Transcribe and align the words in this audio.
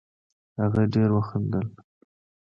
هغه 0.61 0.81
ډېر 0.93 1.09
وخندل 1.15 1.67